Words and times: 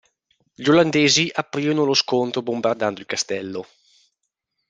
Gli 0.55 0.67
olandesi 0.67 1.31
aprirono 1.31 1.83
lo 1.85 1.93
scontro 1.93 2.41
bombardando 2.41 2.99
il 3.01 3.05
castello. 3.05 3.67